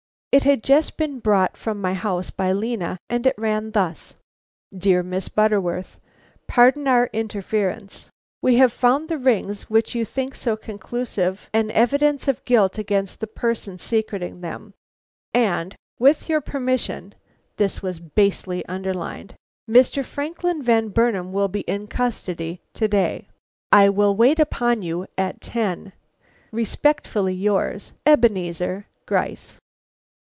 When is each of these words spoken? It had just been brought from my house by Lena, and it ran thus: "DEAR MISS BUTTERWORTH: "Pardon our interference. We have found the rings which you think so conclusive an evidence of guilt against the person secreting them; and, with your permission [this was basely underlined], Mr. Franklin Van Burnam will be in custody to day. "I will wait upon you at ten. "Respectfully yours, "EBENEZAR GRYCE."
It 0.33 0.43
had 0.45 0.63
just 0.63 0.95
been 0.95 1.19
brought 1.19 1.57
from 1.57 1.81
my 1.81 1.93
house 1.93 2.29
by 2.29 2.53
Lena, 2.53 2.97
and 3.09 3.27
it 3.27 3.35
ran 3.37 3.71
thus: 3.71 4.13
"DEAR 4.73 5.03
MISS 5.03 5.27
BUTTERWORTH: 5.27 5.99
"Pardon 6.47 6.87
our 6.87 7.09
interference. 7.11 8.09
We 8.41 8.55
have 8.55 8.71
found 8.71 9.09
the 9.09 9.17
rings 9.17 9.63
which 9.69 9.93
you 9.93 10.05
think 10.05 10.35
so 10.35 10.55
conclusive 10.55 11.49
an 11.53 11.69
evidence 11.71 12.29
of 12.29 12.45
guilt 12.45 12.77
against 12.77 13.19
the 13.19 13.27
person 13.27 13.77
secreting 13.77 14.39
them; 14.39 14.73
and, 15.33 15.75
with 15.99 16.29
your 16.29 16.39
permission 16.39 17.13
[this 17.57 17.81
was 17.83 17.99
basely 17.99 18.65
underlined], 18.67 19.35
Mr. 19.69 20.01
Franklin 20.01 20.63
Van 20.63 20.91
Burnam 20.91 21.33
will 21.33 21.49
be 21.49 21.65
in 21.67 21.87
custody 21.87 22.61
to 22.73 22.87
day. 22.87 23.27
"I 23.73 23.89
will 23.89 24.15
wait 24.15 24.39
upon 24.39 24.81
you 24.81 25.07
at 25.17 25.41
ten. 25.41 25.91
"Respectfully 26.53 27.35
yours, 27.35 27.91
"EBENEZAR 28.05 28.87
GRYCE." 29.05 29.57